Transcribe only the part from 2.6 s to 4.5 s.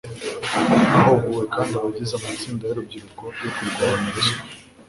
y'urubyiruko yo kurwanya ruswa